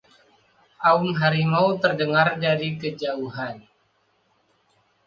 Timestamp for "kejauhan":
2.81-3.55